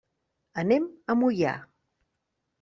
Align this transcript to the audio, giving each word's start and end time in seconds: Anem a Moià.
Anem 0.61 0.87
a 1.15 1.17
Moià. 1.21 1.53